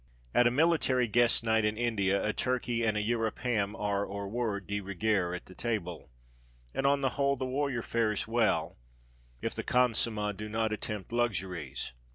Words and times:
At 0.33 0.47
a 0.47 0.49
military 0.49 1.07
guest 1.07 1.43
night 1.43 1.63
in 1.63 1.77
India, 1.77 2.25
a 2.27 2.33
turkey 2.33 2.83
and 2.83 2.97
a 2.97 3.01
"Europe" 3.03 3.37
ham 3.43 3.75
are 3.75 4.03
or 4.03 4.27
were 4.27 4.59
de 4.59 4.81
rigueur 4.81 5.35
at 5.35 5.45
table; 5.59 6.09
and 6.73 6.87
on 6.87 7.01
the 7.01 7.09
whole 7.09 7.35
the 7.35 7.45
warrior 7.45 7.83
fares 7.83 8.27
well, 8.27 8.79
if 9.43 9.53
the 9.53 9.63
khansamah 9.63 10.35
do 10.35 10.49
not 10.49 10.73
attempt 10.73 11.11
luxuries. 11.13 11.93